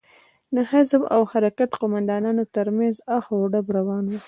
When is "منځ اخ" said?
2.77-3.25